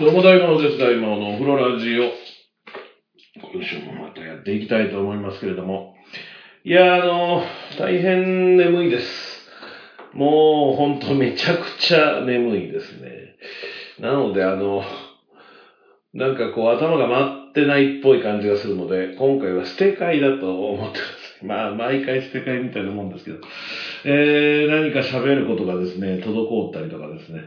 [0.00, 0.78] どうも大魔王です。
[0.78, 2.04] 大魔のお風呂ラジオ。
[3.52, 5.94] 今週もまたやっていきたいと思いますけれども。
[6.64, 7.42] いや、あの、
[7.78, 9.46] 大変眠いです。
[10.14, 13.36] もう、ほんとめちゃくちゃ眠いですね。
[13.98, 14.82] なので、あの、
[16.14, 21.10] なんかこう頭が回ってないっぽい感じがするので、今回は捨て会だと思ってくださ
[21.42, 21.46] い。
[21.46, 23.36] まあ、毎回捨て会みたいなもんですけど、
[24.06, 27.40] えー、何か喋ることがですね、滞ったりとかですね、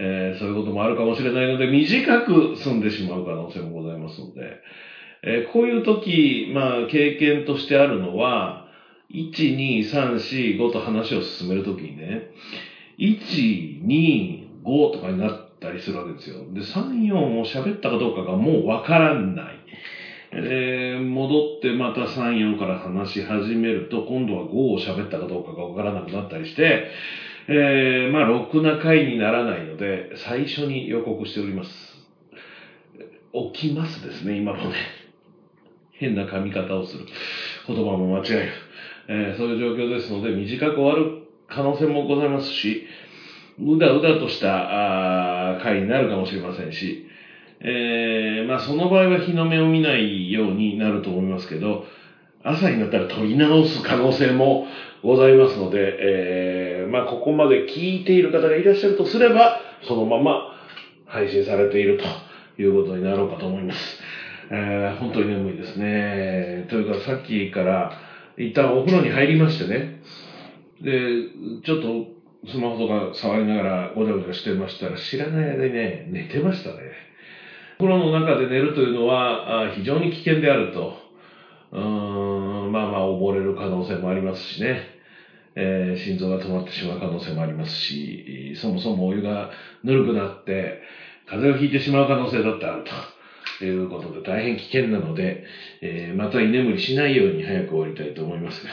[0.00, 4.60] えー、そういうこともあるかもしれないので、短く済んでしまう可能性もございますので、
[5.24, 8.68] えー、こういう時、まあ、経験としてあるのは、
[9.12, 12.30] 1、2、3、4、5と話を進めるときにね、
[12.98, 16.44] 1、2、5とかになったりするわけですよ。
[16.52, 19.58] で、3、4を喋ったかどうかがもうわからない。
[20.30, 26.90] えー、戻ってまた3、4から話し始めると、今度は5を喋ったかどうかがわからなくなったりして、
[27.50, 31.70] えー、まあ、ろくな回にならないので、最初に予告しております。
[33.54, 34.74] 起きますですね、今もね。
[35.92, 37.06] 変な噛み方をする。
[37.66, 38.48] 言葉も間違える。
[39.08, 42.86] えー、そういう状況ですので、短く終わる可能性もございますし、
[43.58, 47.06] うだうだとしたあ回になるかもしれませんし、
[47.60, 51.86] えー、まあその場合は日の目を見ないようになると思いますけど、
[52.42, 54.66] 朝になったら取り直す可能性も
[55.02, 60.54] ございますので、えー、まあここまで聞いている方がいらっしゃるとすれば、そのまま
[61.06, 61.98] 配信されている
[62.56, 64.00] ということになろうかと思います。
[64.50, 66.66] えー、本当に眠いですね。
[66.70, 67.92] というかさっきから
[68.36, 70.00] 一旦お風呂に入りましてね、
[70.80, 72.18] で、ちょっと
[72.50, 76.76] スマホとか触りながらごちゃごちゃしてましたら知らない間にね、寝てましたね。
[77.80, 81.07] お風呂の中で寝るというのは非常に危険であると。
[81.72, 84.98] うーん、まあまあ溺れる可能性もありますしね。
[85.60, 89.50] えー、心臓が止まってしまう可能性もありますし、そもそもお湯が
[89.82, 90.80] ぬるくなって、
[91.26, 92.84] 風邪をひいてしまう可能性だってある
[93.58, 95.44] ということで大変危険なので、
[95.82, 98.70] えー、また居眠りしないように早く終わりたいと思いますが。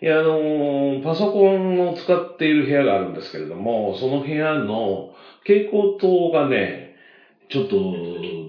[0.00, 6.94] いや、あのー、パソコンを使っている部屋があるんですけれども、その部屋の蛍光灯がね、
[7.48, 7.76] ちょっと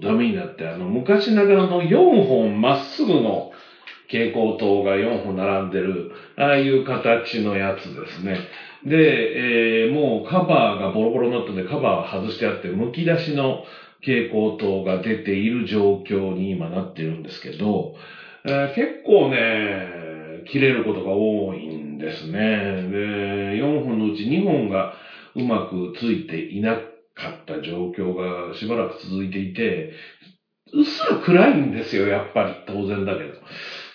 [0.04, 3.50] ダメになって、あの、昔ながらの4本まっすぐの
[4.06, 8.38] 蛍光灯が4本並んでる、ああいう形のやつですね。
[8.84, 13.64] で、えー、もうカバーがボロボロになったのでカバーは外してあって、剥き出しの
[14.00, 17.94] 蛍光灯が出ている状況に今なってるんですけど、
[18.44, 22.38] えー、結構ね、切れることが多いんですね。
[22.90, 24.92] で、4本のうち2本が
[25.34, 29.90] うまくついていなくかった状況がしばらく続いていて、
[30.72, 32.54] うっすら暗いんですよ、やっぱり。
[32.66, 33.34] 当然だけど。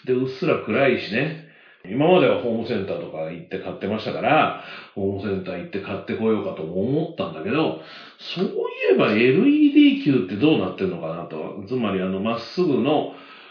[0.06, 1.46] で、うっすら暗いしね。
[1.88, 4.60] 今まではホームセンターとか行って買ってましたから、
[4.94, 7.80] ホームセンター行って買ってこようかと思ったんだけど、
[8.18, 8.48] そうい
[8.92, 11.64] えば LED 球ってどうなってるのかなと。
[11.68, 13.10] つまりあの、まっすぐの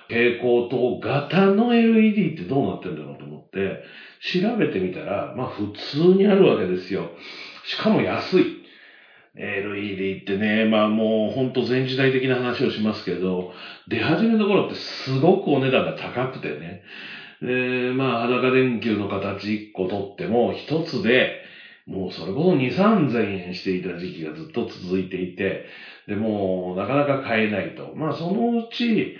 [0.08, 3.80] 蛍光灯型の LED ってどうなってるんだろうと思って、
[4.20, 7.10] 調べてみたら、まあ普通にあるわけですよ。
[7.62, 8.57] しかも安い。
[9.36, 13.46] LED ってね、まあもうほんと全時代的な話をしますけど、
[13.86, 16.78] 出始めの頃ってすごくお値段が高くてね。
[17.40, 21.30] で、まあ裸電球の形1個取っても一つで、
[21.86, 25.62] もうそれこそ2、3000円していた時期がずっと続いていて、
[26.06, 27.92] で、もうなかなか買えないと。
[27.94, 29.12] まあそのうち、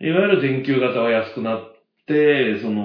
[0.00, 1.58] いわゆる電球型は安くなっ
[2.06, 2.82] て、その、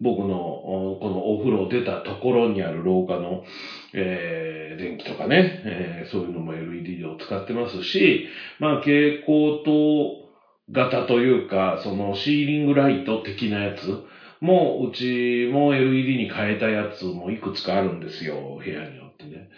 [0.00, 3.40] 僕のこのお風呂出たところにある廊下の、
[3.92, 8.24] えー、電気とかね、えー、そういうのも LED を使ってますし、
[8.58, 10.12] まあ蛍光灯
[10.70, 13.98] 型というか、そのシーリングライト的なやつ
[14.40, 19.48] も、うちも LED に変えたやつもいくつかあるんですよ、部屋によってね。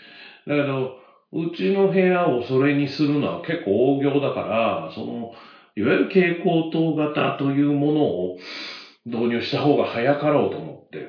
[0.46, 0.92] だけど、
[1.32, 5.30] うちの部屋をそれにするのは結構大行だから、その、
[5.76, 8.34] いわゆる蛍光灯型というものを、
[9.08, 11.08] 導入した方が早かろうと思って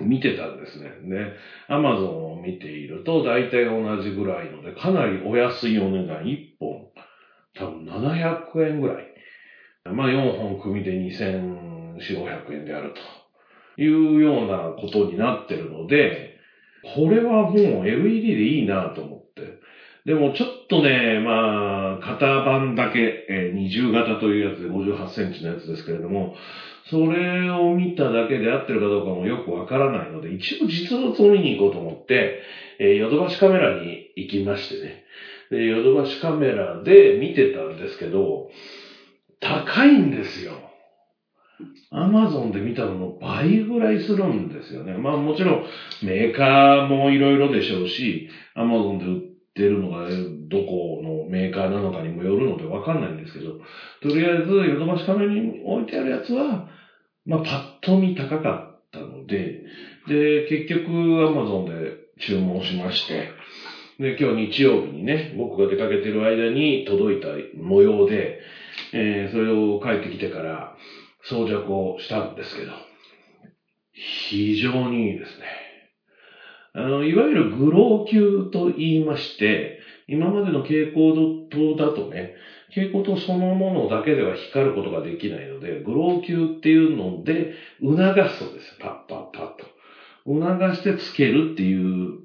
[0.00, 0.92] 見てたんですね。
[1.02, 1.32] で、
[1.68, 6.86] アマゾンを見ていると大体同じぐらいので、かなりお安いお値段1本、
[7.54, 9.06] 多分700円ぐらい。
[9.92, 13.02] まあ4本組で2400、500円であると
[13.82, 16.18] いうようなことになってるので、
[16.82, 19.23] これはもう LED でいいなと思って。
[20.06, 26.34] でもちょっとね、まあ、型番だけ、えー、20型というやつで58センチのやつですけれども、
[26.90, 32.40] それを見ただけで合ってるかどうかもよくわからないので、一応実物を見に行こうと思って、
[32.78, 35.04] えー、ヨドバシカメラに行きましてね。
[35.50, 38.50] で、ヨドバシカメラで見てたんですけど、
[39.40, 40.52] 高いんですよ。
[41.90, 44.94] アマゾンで見たのの倍ぐらいするんですよね。
[44.94, 45.64] まあもちろん
[46.02, 50.08] メーカーもいろいろでしょうし、アマゾンで売ってるのが
[50.48, 53.52] どこのメーカーなのかにもよるのでわかんないんですけど、
[54.02, 56.68] とりあえずヨドバシカメラに置いてあるやつは、
[57.24, 59.62] まあパッと見高かったので、
[60.08, 63.30] で、結局アマゾンで注文しまして、
[64.00, 68.40] で、今日日曜日にね、僕が出かけてる間に届いた模様で、
[68.92, 70.74] えー、それを帰ってきてから
[71.22, 72.72] 装着をしたんですけど、
[73.92, 75.63] 非常にいいですね。
[76.76, 79.78] あの、いわゆるグロー級と言いまして、
[80.08, 81.12] 今までの蛍光
[81.48, 82.32] 灯だとね、
[82.68, 87.48] 蛍光灯そのものだけでは光ることができないので、グロー級っていうので
[87.80, 88.74] 促すそうです。
[88.76, 89.68] パッパッパッと。
[90.26, 92.16] 促してつけるっていう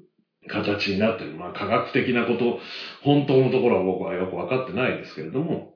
[0.48, 1.32] 形になってる。
[1.32, 2.56] まあ科学的なこと、
[3.00, 5.68] 本当のところは僕はよくわかってないですけれども、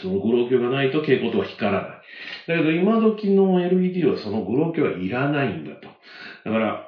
[0.00, 1.98] そのグロー鏡がないと蛍光灯は光らない。
[2.46, 5.92] だけど今時の LED はそのグロー鏡はいらないんだと。
[6.44, 6.87] だから、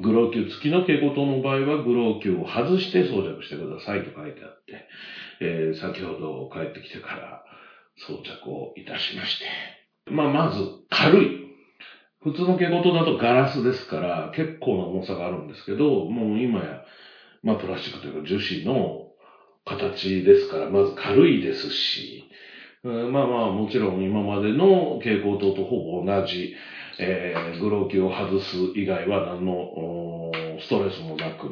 [0.00, 4.86] グロー球付きの蛍光灯の場合は、グロー球を外して装着してくださいと書いてあって、
[5.40, 7.44] えー、先ほど帰ってきてから
[7.96, 9.44] 装着をいたしまして。
[10.10, 11.44] まあ、まず、軽い。
[12.22, 16.82] 普通の蛍光灯だとガラスですから、結構な重さがあるんですけど、もう今や、
[17.42, 19.04] まあ、プラスチックというか樹脂の
[19.64, 22.24] 形ですから、まず軽いですし、
[22.84, 26.54] まあまあ、もちろん今までの蛍光灯とほぼ同じ、
[26.98, 31.48] えー、グローキを外す以外は何のストレスもなく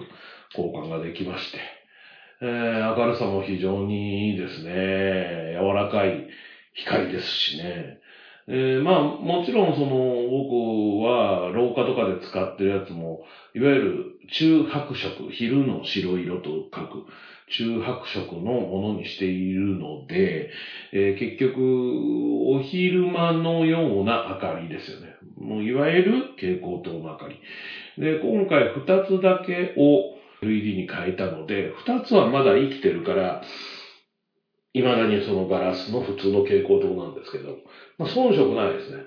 [0.54, 1.58] 交換ができまして、
[2.42, 5.56] えー、明るさも非常にいいですね。
[5.58, 6.28] 柔らかい
[6.74, 8.01] 光ですしね。
[8.48, 13.22] えー、まあ、もちろんその、僕は廊下とかで使ってるやつも、
[13.54, 17.04] いわゆる中白色、昼の白色と書く、
[17.50, 20.50] 中白色のものにしているので、
[20.92, 21.60] えー、結局、
[22.48, 25.14] お昼間のような明かりですよね。
[25.36, 27.40] もういわゆる蛍光灯の明かり。
[27.98, 33.42] で、今回二つだけを LED に変えたので、二つはまだ生きてるから、
[34.74, 37.58] 未だにそのガラスの普通の蛍光灯なんですけど、
[37.98, 39.04] まあ、遜色ないですね。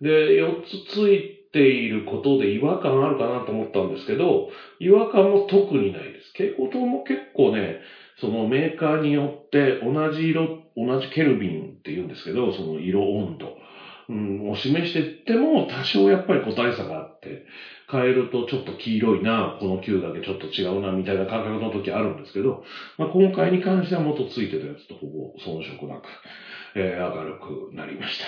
[0.00, 4.48] で、4つついていることで違和感あるかなと思ったんですけど、
[4.78, 6.32] 違和感も特にないです。
[6.32, 7.78] 蛍光灯も結構ね、
[8.16, 13.54] そのメーカーによって同じ色、同じケルビンって言うんですけど、その色温度、
[14.12, 17.46] うん、を示してっても多少やっぱり個体差があって、
[17.90, 22.62] 変えるとちょっと黄色いな、この球だけちょっと違うな、みたいな感覚の時あるんですけど、
[22.98, 26.08] まあ、今回に関しては元ついてたやつとほぼ遜色なく、
[26.74, 28.26] えー、明るくなりました。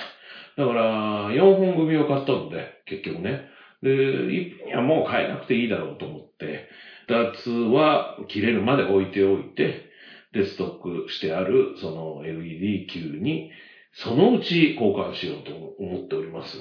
[0.56, 3.42] だから、4本組を買ったので、結局ね。
[3.82, 6.66] で、1品にはもう買えなくていいだろうと思って、
[7.08, 9.84] ダーツは切れるまで置いておいて、
[10.32, 13.50] で、ストックしてある、その LED 球に、
[13.96, 16.58] そのうち交換しようと思っております。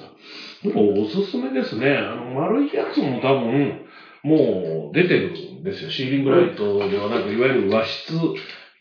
[0.62, 1.92] でもおすすめですね。
[1.92, 3.84] あの、丸いやつも多分、
[4.22, 5.90] もう出てるんですよ。
[5.90, 8.14] シーリングライトではなく、いわゆる和室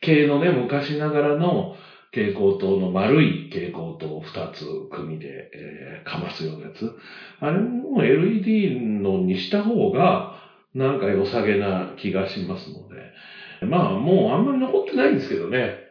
[0.01, 1.73] 系のね、昔ながらの
[2.11, 6.93] 蛍光灯の丸い蛍光灯を2つ組で、えー、かますようなやつ。
[7.39, 10.31] あれも LED のにした方が、
[10.75, 13.11] なんか良さげな気がしますので。
[13.65, 15.82] まあ、もうあんまり残ってないんですけどね。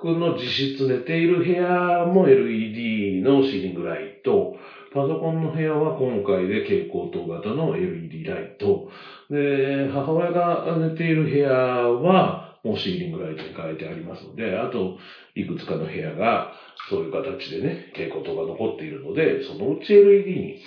[0.00, 4.54] 僕の自室寝ている部屋も LED のシーリングライト、
[4.94, 8.86] パソコンの部屋は今回で蛍光灯型の LED ライト、
[9.28, 14.98] で、母親が寝ている部屋はもうシーリングライトに変えてありますので、あと、
[15.34, 16.52] いくつかの部屋が
[16.88, 20.62] そういう形でね、蛍光灯が残っているので、そのうち LED に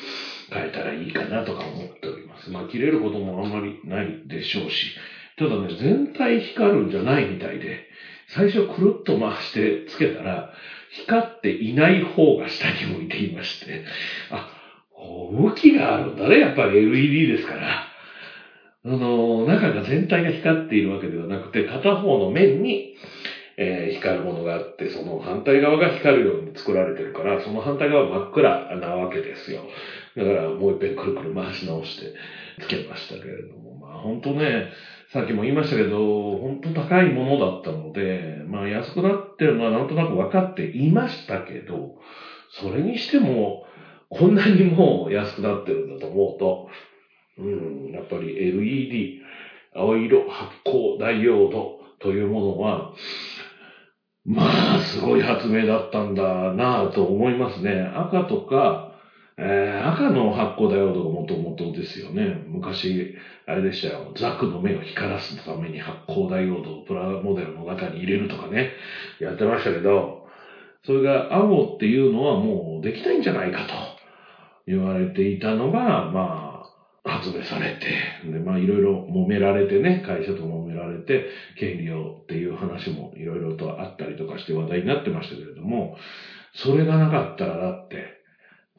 [0.52, 2.50] 変えたらいいかなとか思っております。
[2.50, 4.94] まあ、切れることもあんまりないでしょうし、
[5.38, 7.88] ただね、全体光るんじゃないみたいで、
[8.34, 10.52] 最初くるっと回してつけたら、
[10.90, 13.84] 光っていない方が下に向いていまして、
[14.30, 14.50] あ、
[15.32, 17.88] 向きがあるんだね、やっぱり LED ですから。
[18.84, 22.96] あの、中が全体が光っているわけではなくて、片方の面に、
[23.58, 29.66] えー、光るものがあって、その反対側が光るように作られてるから、その反対側は真っ暗なわけですよ。
[30.16, 32.14] だからもう一遍くるくる回し直して
[32.60, 34.70] つけましたけれども、まあ本当ね、
[35.12, 41.96] さっきも言いましたけど、本当高いものだったので、まあ安くなってるのはなんとなく分かっていましたけど、
[42.50, 43.66] それにしても、
[44.08, 46.68] こんなにも安くなってるんだと思うと、
[47.38, 49.20] うん、やっぱり LED、
[49.74, 52.94] 青色発光ダイオードというものは、
[54.24, 57.82] まあ、すごい発明だったんだなぁと思いますね。
[57.94, 58.91] 赤とか、
[59.38, 62.44] えー、赤の発光ダイオードがもともとですよね。
[62.48, 64.14] 昔、あれでしたよ。
[64.18, 68.72] ザクの目を光らすために発光ダイオードをプラモデルの中に入れるとかね、
[69.20, 70.26] やってましたけど、
[70.84, 73.74] それが青っていうのはもうできないんじゃないかと
[74.68, 76.64] 言われていたのが、ま
[77.04, 81.26] あ、発明されて、で、まあいろいろ揉められてね、会社と揉められて、
[81.58, 85.96] 権利をっていう話もいろいろとあったりとかして話題になってましたけれども、
[86.54, 88.21] それがなかったらだって、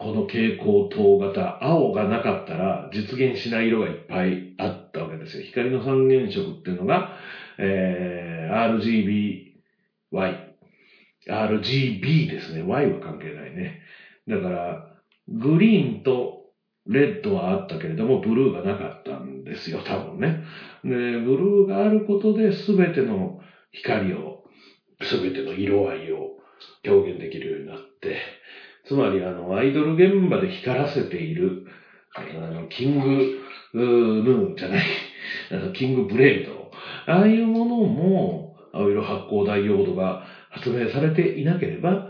[0.02, 5.44] この蛍光灯型、青がなかったら実現しない色がいっぱいあったわけですよ。
[5.44, 7.12] 光の三原色っていうのが、
[7.59, 9.54] えー、
[10.12, 10.52] RGBY、
[11.28, 12.62] RGB ですね。
[12.62, 13.80] Y は関係ないね。
[14.26, 14.88] だから、
[15.28, 16.47] グリーンと
[16.87, 20.42] レッドはあったけれども、ブルーがなかったんですよ、多分ね。
[20.82, 20.90] で、
[21.21, 23.38] ブルーがあることで全ての
[23.71, 24.42] 光を、
[25.00, 26.38] 全ての色合いを
[26.85, 28.16] 表現できるようになって、
[28.92, 31.56] つまりあの、アイドル現場で光らせている、
[32.14, 33.26] あの、キング、
[33.72, 34.84] ヌーンじゃない、
[35.50, 36.68] あの、キングブレード、
[37.06, 40.18] ああいうものも、青色発光ダイオードが
[40.50, 42.04] 発明されていなければ、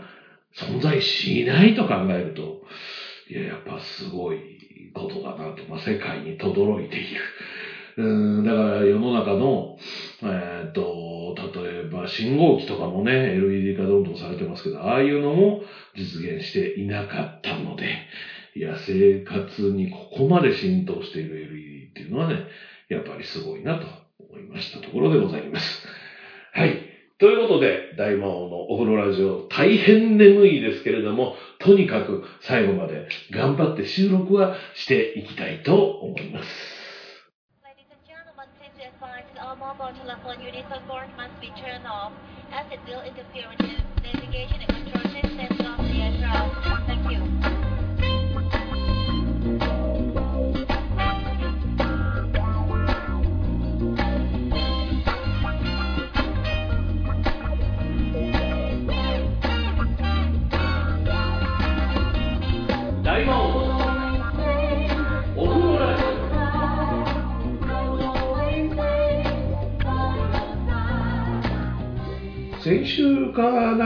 [0.53, 2.57] 存在しないと考えると、
[3.29, 7.21] いや、やっぱすごいことだなと、まあ、世界に轟いている。
[7.95, 9.77] うん、だから世の中の、
[10.23, 15.61] えっ、と、例えば信号機とかもね、LED 化どんどんされてますけど、ああいうのも
[15.95, 17.85] 実現していなかったので、
[18.55, 22.45] いや、生活にここまで浸透している LED っていうのはね、
[22.89, 23.85] やっぱりすごいなと
[24.29, 25.87] 思いましたところでございます。
[26.51, 26.89] はい。
[27.19, 36.82] ということで、大魔王のお風呂ラジオ、大変眠いですけれども、とにかく最後まで頑張って収録はしていきたいと思います。
[39.59, 42.13] Mobile telephone units on board must be turned off
[42.57, 45.42] as it will interfere with the navigation and control systems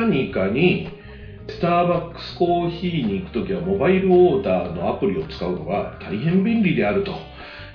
[0.07, 0.89] 何かに、
[1.49, 7.13] スターバックスコーヒーに行くときはモバイルオーダーのアプリを使うのが大変便利であると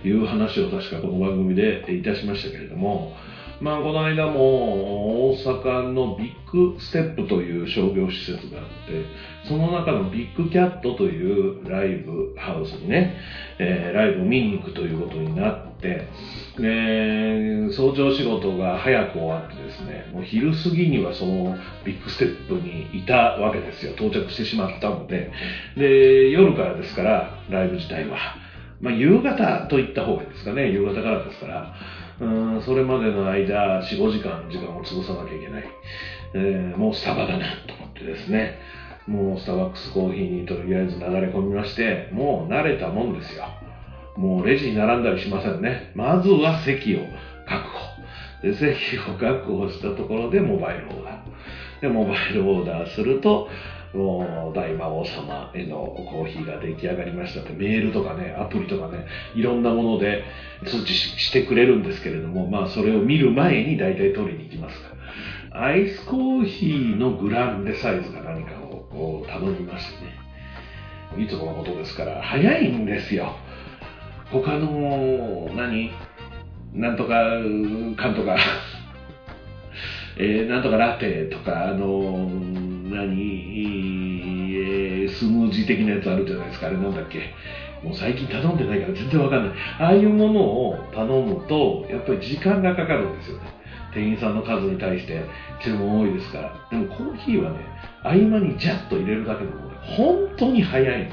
[0.06, 3.14] いう話を確かこの番組でいたしましたけれども、
[3.60, 9.06] まあ、この間も大阪のビッグステップという商業施設があって、
[9.48, 13.16] その中のビッグキャットというライブハウスにね、
[13.58, 23.92] えー、ライブを見に行くということになって、え早朝仕事が早く終わってですね、もう昼過ぎにはそのビッグステップにいたわけですよ。
[23.92, 25.30] 到着してしまったので。
[25.76, 28.18] で、夜からですから、ライブ自体は。
[28.80, 30.70] まあ、夕方と言った方がいいですかね。
[30.70, 31.74] 夕方からですから。
[32.20, 35.64] うんそれまでの間、4、5時間時間を潰さなきゃいけない。
[36.34, 38.58] えー、もうスタバだなと思ってですね、
[39.06, 43.44] もうスターバックスコーヒーにとりあえず流れ込みまして、もう慣れたもんですよ。
[44.16, 45.92] もうレジに並んだりしませんね。
[45.94, 47.00] まずは席を
[47.46, 47.92] 確保。
[48.42, 51.80] で、席を確保したところでモバイルオーダー。
[51.80, 53.48] で、モバイルオーダーすると、
[53.94, 55.76] もう大魔王様への
[56.10, 60.24] コーヒーが出来上がりましたってメールとかね、アプリとかね、いろんなもので
[60.64, 64.92] 通知してくれるんですけれども、まあそれを見る前に大体取りに行きますか。
[65.50, 70.22] アイスコーヒーのグランデサイズか何かを頼みましてね。
[71.22, 73.36] いつものことですから早いんですよ。
[74.40, 75.90] 他の何？
[76.74, 77.10] なんとか、
[77.96, 78.36] かんとか
[80.16, 82.28] えー、なんとかラテとか、あの
[82.90, 83.12] 何、
[84.54, 86.68] えー、スムージー的なやつあるじゃないですか。
[86.68, 87.20] あれなんだっけ？
[87.82, 89.52] もう最近頼んでないから全然わかんない。
[89.80, 93.42] ああいうものを頼むと、やっぱり時間がかかるんですよね。
[93.92, 95.20] 店員さんの数に対して
[95.62, 96.54] 注文多いですから。
[96.70, 97.56] でもコーヒーはね、
[98.02, 101.08] 合間にジャッと入れるだけでもね、本当に早いん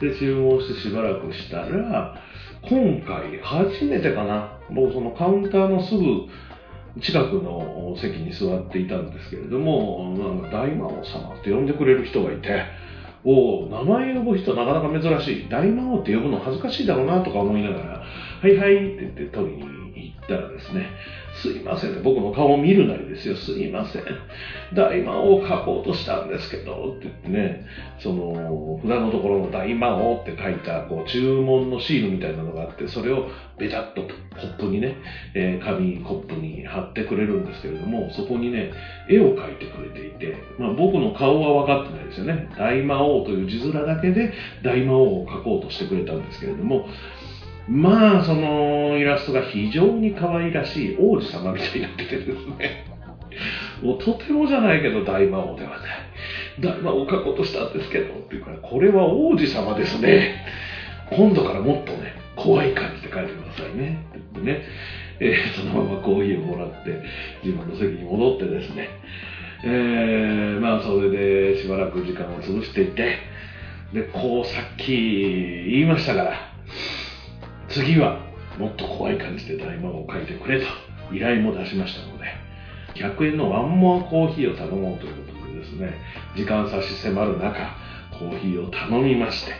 [0.00, 0.18] で。
[0.18, 2.14] 注文してしばらくしたら、
[2.62, 6.26] 今回初めてかな、もうそのカウンターのすぐ
[7.00, 12.64] 近くの席に座っていたんですけれども、なんか大魔王様って呼んでくれる人がいて、
[13.24, 15.48] お名前呼ぶ人なかなか珍しい。
[15.48, 18.04] 大魔王って呼ぶの恥ずかしいだろうなとか思いながら、
[18.40, 20.86] はいはいって言って取りに行ったらですね、
[21.42, 24.04] すいませんって僕の顔を見るなりですよ、すいません。
[24.74, 27.64] 大魔王を書こうとしたんですけど、って言ってね、
[27.98, 33.28] その、札のところの大魔王って書いた、こう、注文のシールみたいなのがあって、それを
[33.58, 34.96] ベタッとコップにね、
[35.34, 38.72] えー、紙コップに貼ってくれるんですけれども、そこにね、
[39.08, 42.50] 絵を描いてくれていて、まあ僕の顔は分かってないですよね。
[42.58, 44.32] 大魔王という字面だけで
[44.62, 46.86] 大魔王を描こうとしてくれたんですけれども、
[47.70, 52.84] まあ、そのイラストが非常に可愛らしい王子様みたいになっててですね。
[53.80, 55.80] もうとてもじゃないけど大魔王ではない。
[56.60, 60.44] 大魔王を描こうとしたんですけど、っていうから、これは王子様ですね。
[61.12, 64.04] 今度からもっとね、怖い感じで帰ってくださいね。
[64.34, 64.62] でね、
[65.20, 67.00] えー、そのままコーヒーをもらって、
[67.44, 68.88] 自分の席に戻ってですね、
[69.62, 73.18] えー、まあそれでしばらく時間を潰していて、
[73.94, 74.92] で、こうさっき
[75.70, 76.32] 言いましたから、
[77.70, 78.20] 次は
[78.58, 80.66] もっと怖い感じで大魔王を書いてくれと
[81.12, 82.24] 依頼も出しましたので、
[82.94, 85.94] 100円のワンモアコーヒーを頼もうということでですね、
[86.36, 87.76] 時間差し迫る中、
[88.18, 89.52] コーヒーを頼みまして、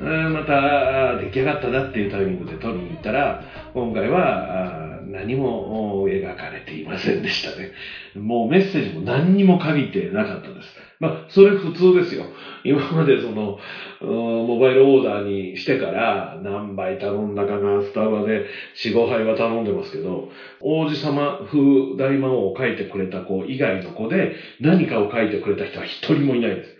[0.00, 3.42] また出来上がったなっていうタイミングで取りに行ったら、
[3.74, 7.72] 今回は何も描かれていませんでしたね。
[8.14, 10.87] もうメッセージも何にも限ってなかったです。
[11.00, 12.24] まあ、それ普通ですよ。
[12.64, 13.58] 今までその、
[14.00, 20.28] モバイルオーダーにしてから何杯頼んだかな、スタバで4、5杯は頼んでますけど、
[20.60, 26.74] 王子様風大魔王を書いてくれた子以外の子で何かを書いてくれた人は一人もいないです。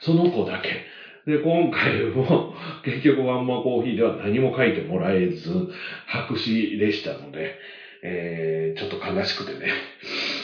[0.00, 0.84] その子だけ。
[1.26, 2.52] で、今回も
[2.82, 5.68] 結局ワンマコーヒーでは何も書いてもらえず、
[6.04, 7.56] 白紙でしたので、
[8.02, 9.70] えー、ちょっと悲しくてね。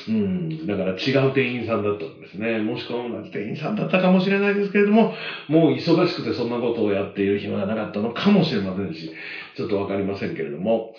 [0.08, 2.58] うん、だから違う店員さんだったんですね。
[2.58, 5.12] もしくは同じ店員さんだったかもしれないですけれども、
[5.48, 9.10] もう忙しくてそんなことをやっている暇がなかったのかもしれませんし、
[9.56, 10.94] ちょっとわかりませんけれども、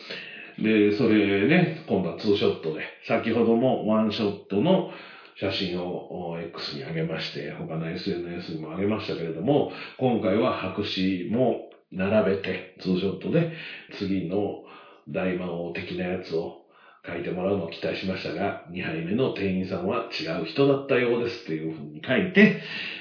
[0.60, 4.90] で、それね、今度はツーショットで、先ほどもワンショットの
[5.36, 13.52] 写真を X に上げまして、他の SNS にも上げましたけれども、今回は白紙も並べて、ツーショットで
[13.94, 14.64] 次の
[15.10, 16.61] 大魔王的なやつを
[17.06, 22.60] 書いてもらうのを期待しましたが、2杯目の店員さんは違う人だったようですっていうふうに書いて、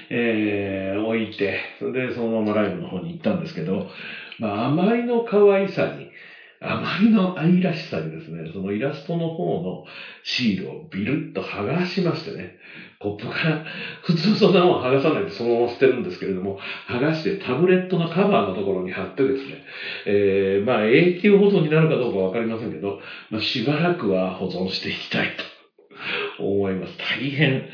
[0.09, 3.87] えー、置いて、それでそのままライブの方に行ったんですけど、
[4.39, 6.09] まあ、あまりの可愛さに、
[6.63, 9.83] あまりの愛らしさにですね、そのイラストの方の
[10.23, 12.55] シールをビルッと剥がしましてね、
[13.01, 13.65] コップから、
[14.03, 19.63] 普通そんなもん剥がさないでそのまま捨てるんですけれども、剥がしてタブレットのカバーのところに貼ってですね、
[20.05, 25.29] えー、まあ永久保存になるかどうかわかりませんけど、まあ、しばらくは保存していきたい
[26.37, 26.97] と思います。
[26.97, 27.67] 大変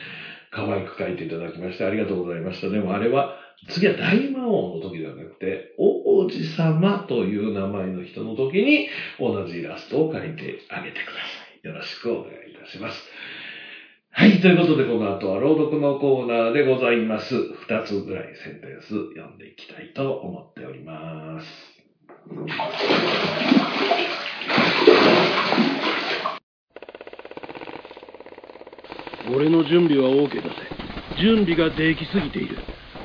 [0.52, 2.70] 可愛く描いていただきましてありがとうございました。
[2.70, 3.36] でもあれは
[3.70, 8.88] 次は大魔王の時ではなくて、王子様という名前の人の時に
[9.20, 11.20] 同じイラストを描いてあげてくださ
[11.64, 11.68] い。
[11.68, 13.04] よろしくお願いいたします。
[14.20, 17.36] はい、ということでこの後は朗読のコーナーでございます。
[17.36, 21.46] 二つぐらいセンテンス読んでいきたいと思っております。
[29.32, 30.50] 俺の準備は OK だぜ。
[31.20, 32.58] 準備ができすぎている。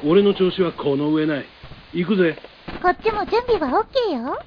[0.07, 1.44] 俺の調子はこの上ない。
[1.92, 2.38] 行くぜ。
[2.83, 4.38] こっちも準備は OK よ。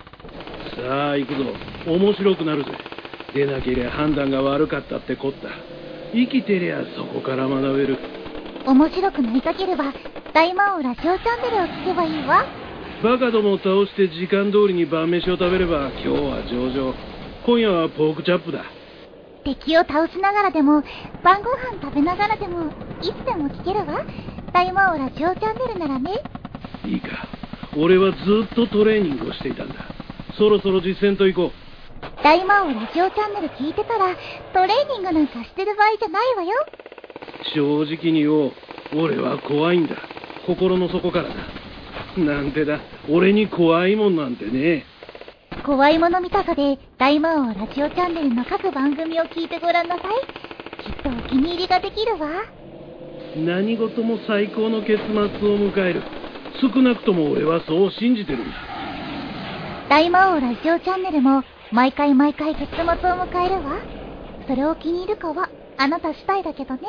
[0.83, 1.43] さあ、行くぞ。
[1.85, 2.71] 面白くなるぜ。
[3.35, 5.74] 出なけりゃ判断が悪かったってこった。
[6.13, 7.97] 生きてりゃそこから学べる。
[8.65, 9.93] 面白くなりたければ、
[10.33, 12.45] 大魔王ラジオチャンネルを聞けばいいわ。
[13.03, 16.93] バカどもを倒して時間通りに晩飯を食べれば今日は上々。
[17.45, 18.63] 今夜はポークチャップだ。
[19.43, 20.83] 敵を倒しながらでも、
[21.23, 24.05] 晩ご飯食べながらでも、いつでも聞けるわ。
[24.55, 26.11] 大魔王ラジオチャンネルならね
[26.85, 27.27] いいか
[27.75, 28.17] 俺はず
[28.49, 29.75] っとトレーニングをしていたんだ
[30.37, 31.64] そろそろ実践と行こう
[32.23, 34.15] 大魔王ラジオチャンネル聞いてたら
[34.53, 36.51] トレーニングなんかしてる場合じゃないわよ。
[37.53, 38.51] 正直に言おう。
[38.95, 39.95] 俺は怖いんだ。
[40.45, 41.35] 心の底からだ。
[42.17, 42.79] なんてだ。
[43.09, 44.85] 俺に怖いもんなんてね。
[45.65, 50.83] 怖いもの見たさで大魔王ラジオチャンネルの各番組を聞いてごらんなさい。
[50.83, 52.29] きっとお気に入りができるわ。
[53.35, 56.03] 何事も最高の結末を迎える。
[56.61, 58.55] 少なくとも俺はそう信じてるんだ。
[59.89, 63.79] 大魔王ラジオチャンネルも毎回毎回結末を迎えるわ
[64.47, 66.81] それを気に入るかはあなた次第だけどね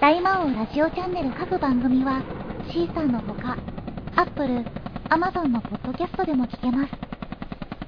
[0.00, 2.22] 大魔王ラジオチャンネル各番組は
[2.70, 3.56] シーサーのほか
[4.16, 4.64] Apple、
[5.08, 6.92] Amazon のポッドキャストでも聞けます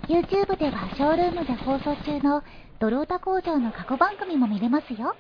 [0.08, 2.42] YouTube ではショールームで放送中の
[2.78, 5.14] ドロータ工場の過去番組も見れますよ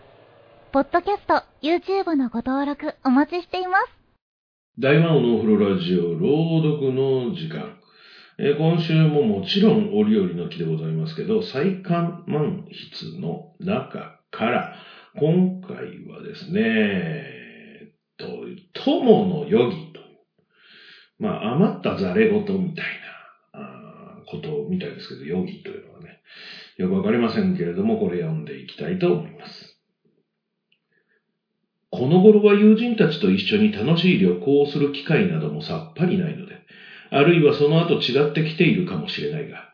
[0.72, 3.88] ポッドキャスト、YouTube のご登録お待ちしています。
[4.78, 7.85] 大魔王のお風呂ラジオ朗読の時間。
[8.38, 14.74] えー、今週ももちろん折々の木でございますけど、最寒満筆の中から、
[15.18, 17.22] 今回はですね、
[18.18, 18.26] と、
[18.74, 20.06] 友の余儀という、
[21.18, 22.84] まあ余ったざれ言みたい
[23.54, 26.20] なことみたいですけど、余儀というのはね、
[26.76, 29.80] よくわかりませんけれども、これ読んでいきたいと思います。
[31.88, 36.65] この頃は友人たちと一緒に楽しい旅行をする機会などもさっぱりないので、
[37.10, 39.68] あるいはその後違ってきているかもしれないが、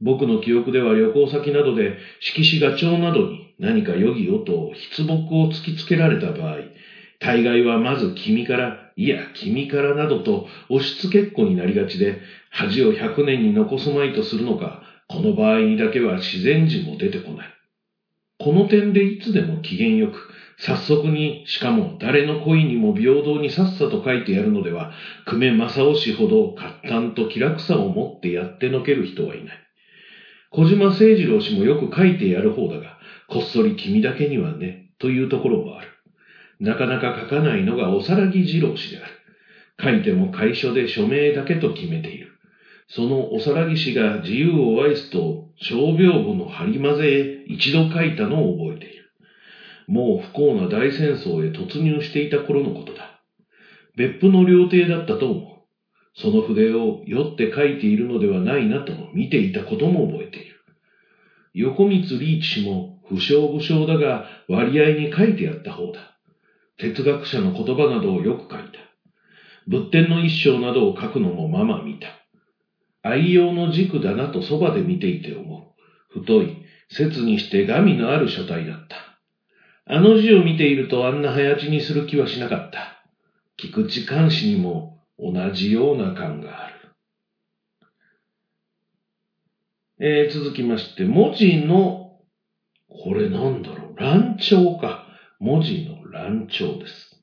[0.00, 6.56] 僕の記憶では旅行先などで色紙ガチョウなどに何か余儀をと筆木を突きつけられた場合、
[7.18, 12.18] 大概はまず君からいや、君からなどと押し付けっこになりがちで、
[12.50, 17.50] 恥を100年に残すまいとするのか、この場合にだけは自然時も出てこない。
[18.38, 24.92] この点でいつでも機嫌よく、早速に、しかも誰の恋にも平等にさっさと書いてやるのでは、
[25.26, 29.58] 久米正雄氏ほど活胆と気楽さを持ってやってのける人はいない。
[30.50, 32.96] 小島誠二郎氏もよく書いてやる方だが、
[33.28, 35.88] こっそり君だけにはね、というところもある。
[36.58, 39.12] なかなか書かないのがおさらぎ二郎氏である。
[39.82, 42.28] 書いても会所で署名だけと決めている。
[42.88, 48.95] そのおさらぎ氏が自由を愛すと傷病部の張り混ぜへ一度書いたのを覚えている。
[49.86, 53.20] もう不幸な大戦争へ突入していた頃のことだ。
[53.96, 55.56] 別府の料亭だったと思う。
[56.14, 60.56] その筆を酔って書いているのではないなと見ていたことも覚えている。
[61.52, 66.18] 横光リーチ氏も不詳不詳だが割合に書いてやった方だ。
[66.78, 68.78] 哲学者の言葉などをよく書いた。
[69.66, 72.08] 仏典の一章などを書くのもまま見た。
[73.02, 75.74] 愛用の軸だなとそばで見ていて思
[76.14, 76.20] う。
[76.20, 76.56] 太い、
[76.88, 79.05] 切にして神のある書体だった。
[79.88, 83.04] あの字を見ているとあんな早打ちにする気はしなかった。
[83.56, 86.74] 菊池監視にも同じような感がある。
[89.98, 92.18] えー、続きまして、文字の、
[92.88, 95.06] これなんだろう、乱調か。
[95.38, 97.22] 文字の乱調です。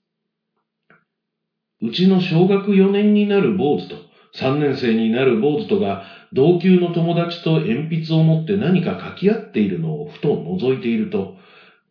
[1.82, 3.97] うちの小学4年になる坊主と
[4.36, 11.36] 3年生になる坊主とが同級の友達と鉛筆を持って何か書き合っているのをふと覗いていると、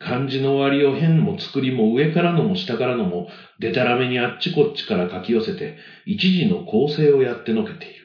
[0.04, 3.28] 漢字の終わりを変も作りも上からのも下からのも、
[3.60, 8.02] でたらめにあっちこっちから書き寄せて、一時の構成をやってのけている。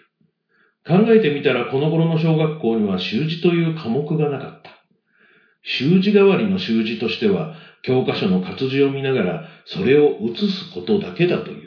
[0.85, 4.71] 考えてみたらこの頃の小学校には習字という科目がなかった。
[5.63, 11.66] 習字代わりの習字としては、教科書の活字を見ながら、それを写すことだけだとい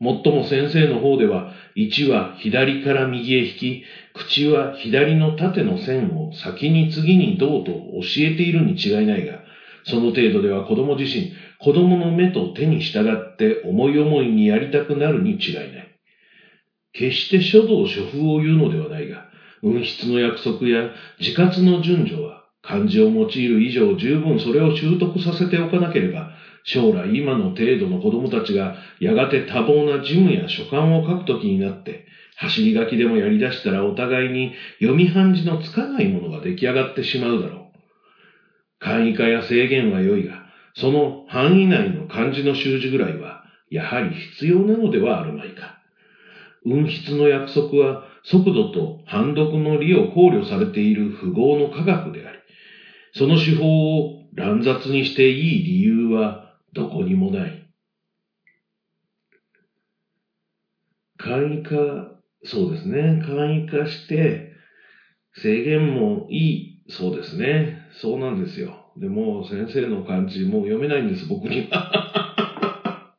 [0.00, 3.84] もっとも先生の方では、1は左から右へ引き、
[4.14, 9.42] 口は左の縦の線を先に次にどうと教えているに違いないが、
[9.84, 15.90] その程度では子供自身、子供の目と手に従って思い思いにやりたくなるに違いない。
[16.94, 19.26] 決して書道書風を言うのではないが、
[19.62, 26.30] 運筆の約束や自活の順序は漢字を用いる以上十分それを習得させておかなければ、
[26.64, 37.78] 将来今の程度の子供たちがやがて多忙な事務や書簡を書くときになって、走り書きでもやり出したらお互いに読み半字のつかないものが出来上がってしまうだろう。
[38.78, 45.78] 簡易化や制限は良いが、その範囲内の漢字の習字ぐらいは、やはり必要なのではあるまいか。
[46.64, 52.38] 運筆の約束は、速度と判読の利を考慮されている符号の科学であり、
[53.14, 57.66] その手法を乱雑にしていい理由はどこにもない。
[61.16, 63.22] 簡易化、そうですね。
[63.24, 64.50] 簡易化して、
[65.34, 67.76] 制限もいい、そうですね。
[67.92, 68.92] そうなんですよ。
[68.96, 73.14] でも、先生の漢字、もう読めないんです、僕には。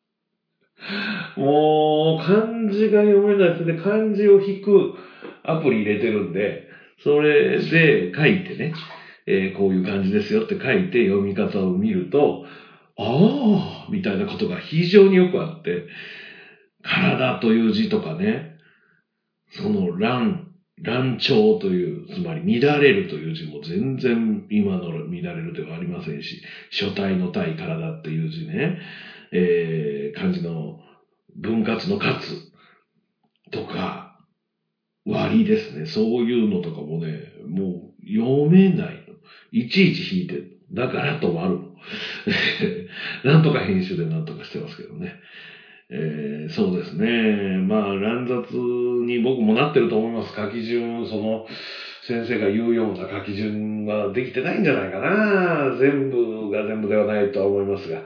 [1.38, 3.76] もう、漢字が読めないですね。
[3.76, 4.96] 漢字を引く
[5.44, 6.68] アプリ入れてるんで、
[7.00, 8.74] それで書いてね、
[9.26, 12.46] えー、こういう感じですよって書いて読み方を見ると、
[12.98, 15.88] ああ、みたいなことが非常によくあって、
[16.84, 18.58] 体という字とかね、
[19.52, 20.48] その乱、
[20.82, 28.80] 乱調という、つまり乱れるという字も全然今の乱れるではありませんし、書体の体体っていう字ね、
[29.32, 30.80] えー、漢字の
[31.36, 32.18] 分割の割
[33.52, 34.20] とか、
[35.06, 35.86] 割ですね。
[35.86, 39.16] そういうのとかもね、もう読めないの。
[39.52, 40.60] いちいち引いてる。
[40.72, 41.60] だからともある。
[43.24, 45.16] なんとか編集でなんとかしてますけどね。
[45.94, 47.58] えー、そうですね。
[47.68, 50.34] まあ、乱雑に僕もなってると思います。
[50.34, 51.46] 書き順、その、
[52.08, 55.76] 先生が言うような書き順ができてないんじゃないかな。
[55.78, 58.02] 全部が全部ではないとは思いますが。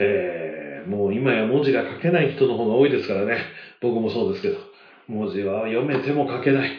[0.00, 3.38] えー、もう今や文字が書けない人の方が多いですからね。
[3.80, 4.58] 僕もそうですけど。
[5.06, 6.70] 文字は読めても書けない。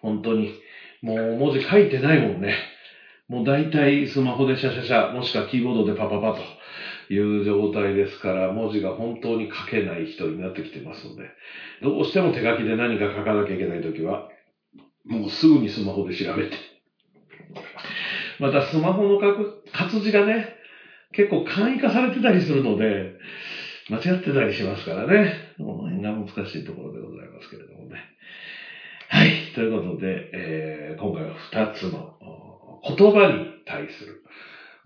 [0.00, 0.52] 本当に。
[1.02, 2.54] もう文字書いてないもんね。
[3.28, 6.34] もう大体スマホでシャシャシャ、もしくはキーボードでパパパ
[7.08, 11.30] という状態ですから、文字が本当に書けない人になってきてますので、
[11.82, 14.28] どうしても手書きで何か書かなきゃいけないときは、
[15.06, 16.56] もうすぐにスマホで調べて。
[18.40, 20.54] またスマホの書く活字がね、
[21.12, 23.12] 結構簡易化されてたりするので、
[23.88, 25.32] 間違ってたりしますからね。
[25.56, 28.00] この辺が難しいところでございますけれどもね。
[29.08, 29.30] はい。
[29.54, 32.14] ということで、えー、今回は2つの
[32.86, 34.22] 言葉に対する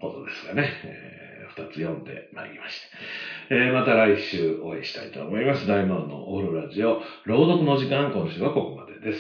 [0.00, 2.76] ことですがね、え2つ読んでまいりまし
[3.48, 3.54] た。
[3.54, 5.66] えーまた来週お会いしたいと思います。
[5.66, 9.18] 大魔王のオールラジオ、朗読の時間、今週はここまでです。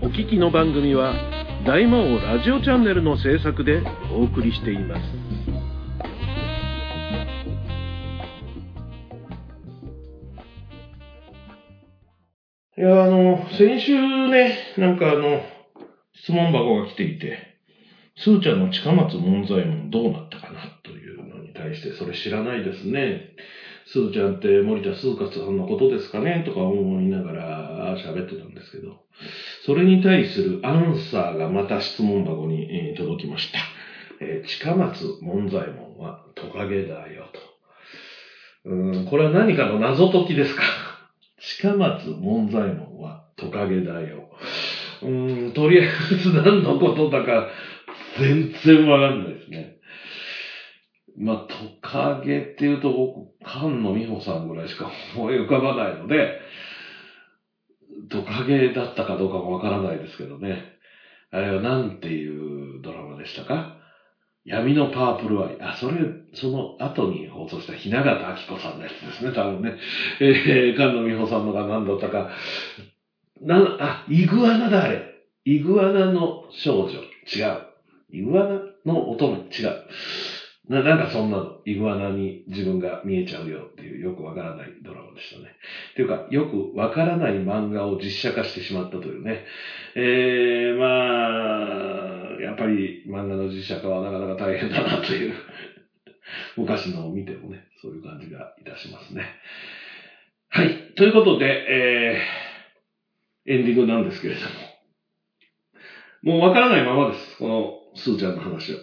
[0.00, 1.14] お聞きの番組は
[1.66, 5.41] 大魔王ラジオチャンネルの制作でお送りしています
[12.82, 15.40] いや、あの、先週ね、なんかあの、
[16.16, 17.38] 質問箱が来ていて、
[18.16, 23.36] スーちゃんの近松門左衛門どうなったかなというのに対して、それ知らないですね。
[23.86, 28.96] スーちゃんって森田スーカツさんのことですかねとか思いながら喋ってたんですけど、
[29.64, 33.60] それに対するアンサーがまた質問箱に、届きました。
[34.20, 37.40] えー近松門左衛門はトカゲだよと。
[38.64, 40.62] うん、これは何かの謎解きですか？
[41.42, 44.28] 近松門左衛門はトカゲだよ。
[45.02, 47.44] うーん、とりあえず何のことだか
[48.18, 49.72] 全然わかんないですね。
[51.16, 56.30] まあ、トカゲっていうと僕、菅野美穂さんぐらいしか思い浮かばないので、
[58.08, 60.62] トカゲだったかどうかもわからないですけどね。
[61.30, 63.68] あれはなんていうドラマでしたか？
[64.44, 65.56] 闇のパープルアイ。
[65.60, 65.98] あ、それ、
[66.34, 69.76] その後に放送した雛形明子さんのやつですね、多分ね。
[70.20, 72.30] えー、菅野美穂さんのが何だったか。
[73.40, 75.12] な、あ、イグアナだ、あれ。
[75.44, 76.92] イグアナの少女。
[77.34, 77.62] 違う。
[78.10, 79.36] イグアナの乙女。
[79.36, 79.84] 違う。
[80.68, 81.60] な、なんかそんなの。
[81.64, 85.56] イグアナに自分が見えちゃうよっていうよくわからないドラマでしたね。
[85.92, 89.44] っていうか、よくわからない漫画を実写化してしまったというね。
[89.96, 95.32] えー、まあ、やっぱり漫画の実写化はなかなか大変だなという。
[96.56, 99.24] 昔のを見てもね、そういう感じがいたしますね。
[100.48, 100.92] はい。
[100.94, 106.36] ということで、えー、エンディングなんですけれども。
[106.36, 107.36] もうわからないままです。
[107.38, 108.78] このスーちゃんの話は。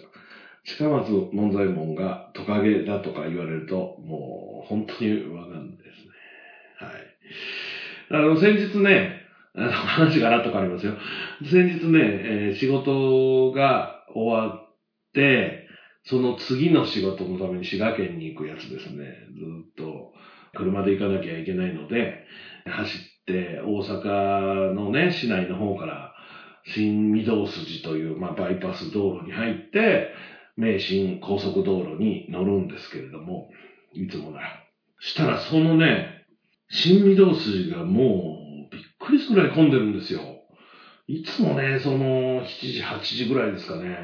[0.64, 6.12] 近松門左衛門がトカゲだとか言われると、もう本当にわかんないですね。
[6.76, 7.16] はい。
[8.10, 9.19] あの、先日ね、
[9.54, 10.96] 話がらっと変わりますよ。
[11.50, 14.74] 先日ね、えー仕事が終わっ
[15.12, 15.66] て、
[16.04, 19.04] その次の仕事のために滋賀県に行くやつですね。
[19.34, 20.12] ずっと
[20.54, 22.24] 車で行かなきゃいけないので、
[22.66, 26.14] 走って大阪のね、市内の方から
[26.64, 30.12] 新御堂筋という、まあ、バイパス道路に入って、
[30.56, 33.48] 名神高速道路に乗るんですけれども、
[33.94, 34.62] いつもなら。
[34.98, 36.24] したらそのね、
[36.68, 38.39] 新御堂筋がもう
[39.00, 40.20] くりするぐらい混んでるんですよ。
[41.08, 43.96] いつもね、その7時、8時ぐらいですかね。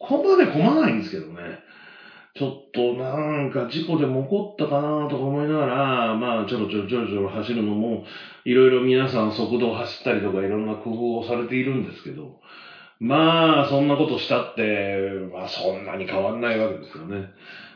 [0.00, 1.60] そこまで混まないんですけどね。
[2.34, 8.04] ちょっとなんか事故でも起こったかなとか思いながら、まあちょろちょろちょろちょろ走るのも、
[8.44, 12.40] いろいろ皆さん速度を走ったりとかいろんな工夫をされているんですけど、
[13.00, 14.98] まあそんなことしたって、
[15.32, 17.28] まあそんなに変わんないわけですよね。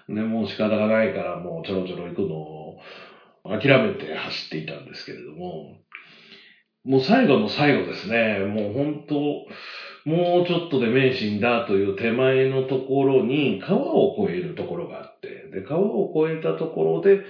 [0.08, 2.78] ね、もう仕方がないからもうちょろちょろ行くのを
[3.44, 5.76] 諦めて走っていたんですけれども、
[6.86, 9.14] もう最後の最後ですね、もう本当、
[10.08, 17.22] もうちょっとで名神だという手前のところに川を越えるところがあって、で、川を越えたところで、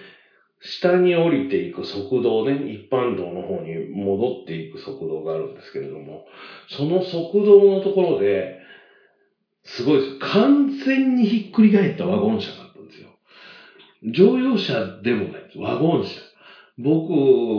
[0.61, 6.27] 下に降りていく速道ね、一般道の方に戻っていく速道があるんですけれども、
[6.69, 8.59] その速道のところで、
[9.65, 10.19] すごいです。
[10.21, 13.09] 完全にひっくり返ったワゴン車があったんですよ。
[14.13, 15.59] 乗用車でもないです。
[15.59, 16.26] ワゴン車。
[16.79, 17.11] 僕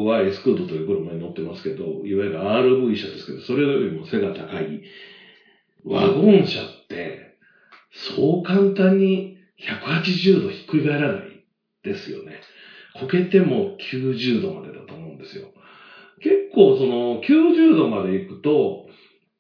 [0.06, 4.84] はエスクードという車に乗ってますけど、いわゆる RV 車ですけど、それよりも背が高い。
[5.84, 7.36] ワゴン車って、
[7.92, 11.44] そう簡単に180度ひっくり返らない
[11.84, 12.42] ですよね。
[13.00, 15.52] こけても90度までだと思うんですよ。
[16.20, 18.88] 結構その90度まで行くと、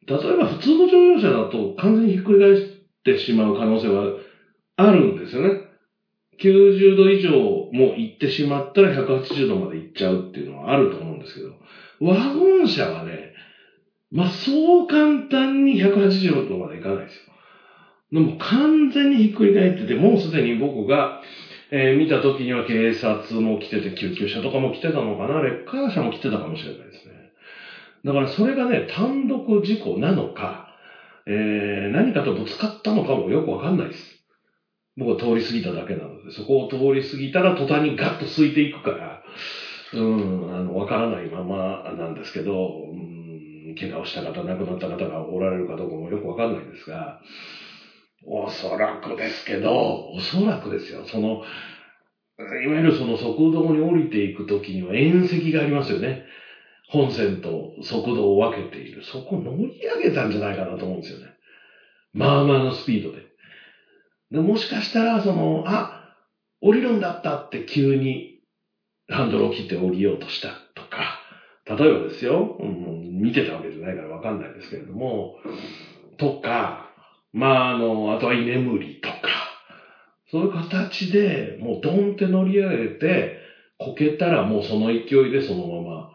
[0.07, 2.55] 例えば普通の乗用車だと完全にひっくり返っ
[3.03, 4.11] てしまう可能性は
[4.77, 5.66] あるんですよね。
[6.39, 7.31] 90度以上
[7.71, 11.57] も行ってしまったら180度まで行っちゃうっていうのはあると思うんですけど、
[11.99, 13.31] ワゴン車はね、
[14.11, 17.21] まあ、そう簡単に180度まで行かないですよ。
[18.11, 21.19] でも完全にひっくり返ってて、もうすでに僕が、
[21.71, 27.13] えー見た時には警察も来てて、救急車とかも来てたのかな、レッカー車も来てたかもしれないですね。
[28.05, 30.65] だからそれがね、単独事故なのか、
[31.25, 34.16] えー何かとぶつかったのかもよくわかんないです。
[34.97, 39.21] 僕は通り過ぎただけなので、そこを通り過ぎたら途端にガッと空いていくから、
[39.93, 47.19] うん、あの、わからないままなんですけど、うん、怪我をした方、亡くなった方がおられるかどうかもよくわかんないんですが、
[48.25, 51.43] おそらくですけど、おそらくですよ、その、
[52.63, 56.23] いわゆるその速道に降りていくときには縁石がありますよね。
[56.89, 59.03] 本線と速度を分けている。
[59.03, 61.33] そこ乗り上げたんじゃないかなと思うんですよね。
[62.13, 63.25] まあまあのスピードで。
[64.31, 66.13] でもしかしたら、その、あ、
[66.59, 68.37] 降りるんだったって急に
[69.09, 71.19] ハンドルを切って降りようとしたとか、
[71.65, 75.35] 例えばですよ、うん、見てたわけじゃないからわかんないですけれども、
[76.17, 76.91] とか、
[77.31, 79.17] まあ、あの、あとは居眠りとか、
[80.29, 83.35] そういう形で、もうドンって乗り上げて、
[83.77, 86.09] こけたらもうその勢いでそのまま、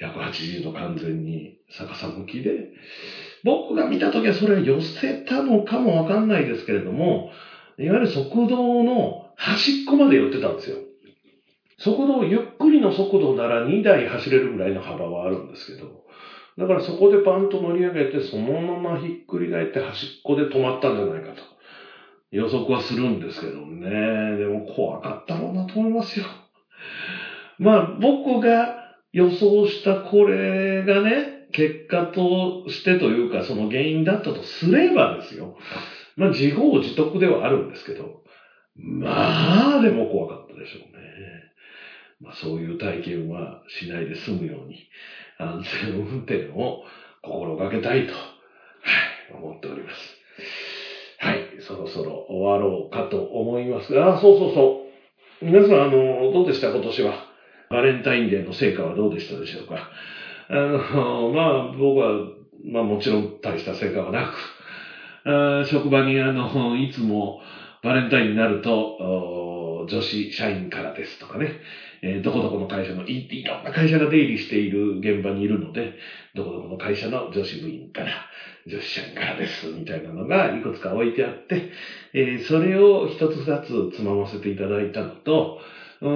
[0.00, 2.70] 180度完全に逆さ向きで、
[3.48, 7.30] 僕が見たときはそれを寄せたのかもわかんないですけれども、
[7.78, 10.76] いわゆる速道の端っこまで寄ってたんですよ。
[11.78, 16.04] 速度、ゆっくりの速度なら2台走れるぐらいの幅はあるんですけど、
[16.58, 21.42] だからそこでパンと乗り上げて、そのままひっくり返って端っこで止まったんじゃないかと。
[22.30, 24.36] 予測はするんですけどね。
[24.36, 26.26] でも怖かったろうなと思いますよ。
[27.58, 28.74] まあ僕が
[29.12, 35.54] 予想したこれがね、結果としてというかその原因だったとすればですよ。
[36.16, 38.20] まあ自業自得ではあるんですけど、
[38.74, 41.02] まあでも怖かったでしょうね。
[42.20, 44.76] まあそういう体験はしないで済むように。
[45.38, 46.82] 安全運転を
[47.22, 50.16] 心がけたいと、はい、思っております。
[51.18, 54.82] はい、そろそろ終わろうかと思いますが、あ、そうそうそ
[55.42, 55.44] う。
[55.44, 56.70] 皆さん、あの、どうでした？
[56.70, 57.26] 今年は。
[57.70, 59.90] バレンタインデーの成果はどうでしたでしょうか？
[60.48, 62.22] あの、 まあ、僕は、
[62.64, 64.34] まあもちろん大した成果はなく、
[65.24, 67.40] あ職場にあの、いつも
[67.82, 71.60] バレンタインになると、女子社員からですとかね、
[72.02, 75.94] えー、どこどこの会社のい、いろんな会社が出入りしている現場にいるので、
[76.34, 78.10] どこどこの会社の女子部員から、
[78.66, 81.70] 女子社員からです、みたいなのがいくつか置いてあって、
[82.12, 85.58] えー、それを一つ二つつまませていただいたのと、
[86.00, 86.08] う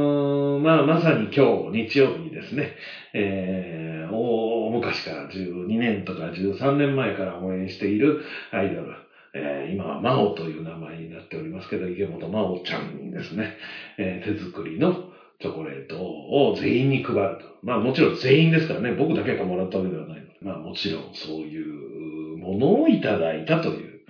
[0.61, 2.77] んまあ、まさに今日、日曜日にですね、
[3.15, 8.21] えー、大昔から12年とか13年前から応援している
[8.53, 8.93] アイドル、
[9.35, 13.57] えー、今は真央という名前になっておりますけど、池本真央ちゃんにですね、
[13.99, 14.95] えー、手作りの
[15.41, 17.47] チョコレートを全員に配ると。
[17.65, 24.03] まあもちろん全員ですからね、僕だけがもらったわけではないので、まあもちろんそういうものをいただいたという。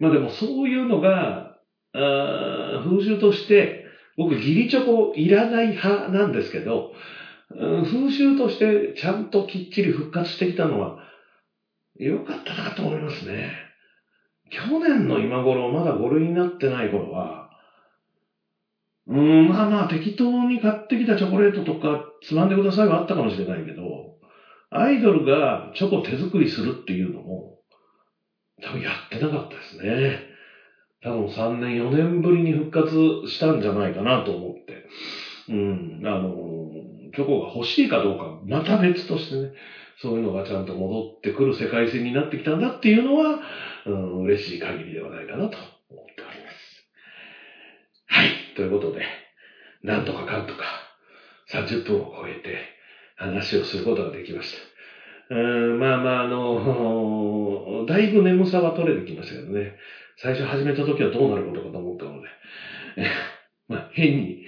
[0.00, 1.58] まあでもそういうのが、
[1.94, 3.81] あ風習として、
[4.16, 6.92] 僕義理チョコいらない派なんですけど、
[7.84, 10.96] 風習としてちゃんときっちり復活してきたのは
[11.96, 13.50] 良かったなと思いますね。
[14.50, 17.48] 去年の今頃、まだ5類になってない頃は、
[19.06, 24.12] うん、まあまあ適当に買ってきたチョコレートとかつまんでくださいはあったかもしれないけど、
[24.70, 27.56] アイドルがチョコ手作りするっていうのも、
[28.62, 30.31] 多分やってなかったですね。
[31.02, 32.92] 多分3年、4年ぶりに復活
[33.26, 34.84] したんじゃないかなと思って。
[35.48, 36.70] うん、あの、
[37.14, 39.52] チョコが欲しいかどうか、また別としてね、
[39.96, 43.40] そういうのがちゃんと戻ってくる世界線になってきたんだっていうのは、
[43.84, 45.58] うん、嬉しい限りではないかなと
[45.90, 46.86] 思っております。
[48.06, 48.28] はい。
[48.54, 49.02] ということで、
[49.82, 50.64] なんとかかんとか、
[51.50, 52.56] 30分を超えて
[53.16, 54.72] 話をすることができました。
[55.34, 55.34] う
[55.74, 59.74] んまあまあ、あの、だいぶ眠さは取れてきましたけどね。
[60.16, 62.28] 最初始めた時はどうなることかと思ったので、
[63.68, 64.44] まあ、変に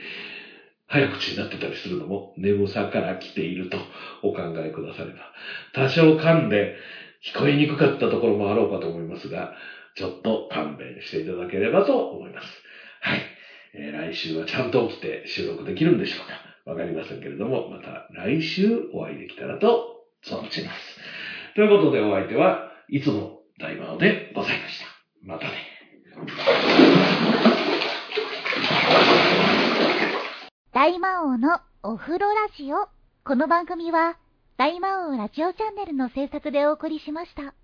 [0.86, 3.78] 早口になってたりするのも眠さから来ていると
[4.22, 5.32] お考えくだされば。
[5.72, 6.76] 多少噛んで
[7.24, 9.54] 聞こえにくかったところもあろうかと思いますが、
[9.94, 12.62] ちょっと勘弁していただければと思います。
[13.00, 13.20] はい。
[13.74, 21.00] えー、来週はちゃんと起きて収録できるんでしょうかわかりませんけれども、また来週お会いできたらと存じます。
[21.54, 24.83] ということでお相手はいつも大魔王でございました。
[25.24, 25.52] またね。
[30.72, 32.88] 大魔王のお風呂ラジオ。
[33.24, 34.18] この番組は
[34.58, 37.54] 大魔王ラジオチャンネルの制作でお送りしました。